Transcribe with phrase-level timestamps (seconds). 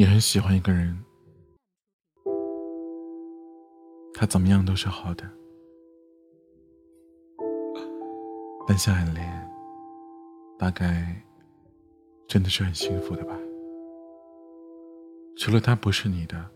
[0.00, 0.98] 你很喜欢一个人，
[4.14, 5.30] 他怎么样都是好的，
[8.66, 9.50] 但像暗恋，
[10.58, 11.14] 大概
[12.26, 13.38] 真的是很幸福的吧？
[15.36, 16.50] 除了他不是你的，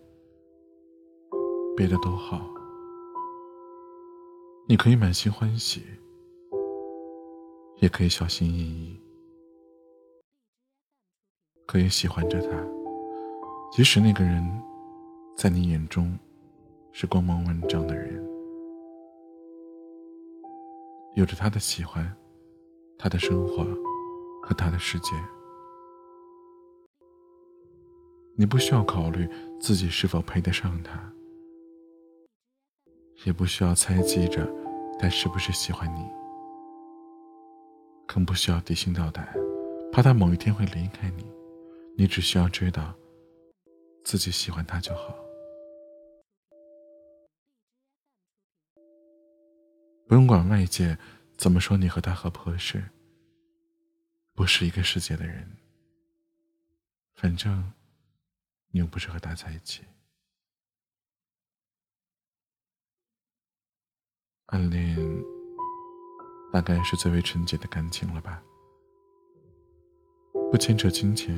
[1.76, 2.48] 别的都好，
[4.66, 5.82] 你可以满心欢喜，
[7.82, 8.98] 也可以小心翼翼，
[11.66, 12.83] 可以喜欢着他。
[13.74, 14.40] 即使那个人，
[15.36, 16.16] 在你眼中
[16.92, 18.24] 是光芒万丈的人，
[21.16, 22.08] 有着他的喜欢，
[22.96, 23.64] 他的生活
[24.44, 25.10] 和他的世界，
[28.36, 29.28] 你不需要考虑
[29.58, 31.12] 自己是否配得上他，
[33.24, 34.48] 也不需要猜忌着
[35.00, 36.08] 他是不是喜欢你，
[38.06, 39.34] 更不需要提心吊胆，
[39.90, 41.26] 怕他某一天会离开你，
[41.98, 42.94] 你只需要知道。
[44.04, 45.16] 自己喜欢他就好，
[50.06, 50.96] 不用管外界
[51.38, 52.84] 怎么说你和他合不合适，
[54.34, 55.50] 不是一个世界的人。
[57.14, 57.72] 反正
[58.68, 59.82] 你又不是和他在一起，
[64.46, 64.98] 暗恋
[66.52, 68.42] 大概是最为纯洁的感情了吧？
[70.50, 71.34] 不牵扯金钱，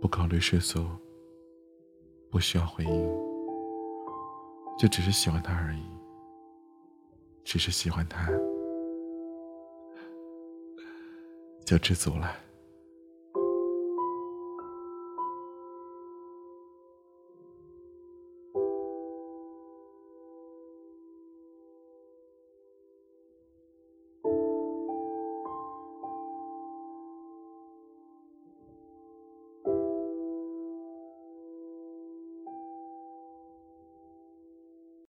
[0.00, 0.86] 不考虑世俗。
[2.32, 2.90] 不需要回应，
[4.78, 5.82] 就只是喜欢他而已。
[7.44, 8.26] 只是喜欢他，
[11.66, 12.34] 就知足了。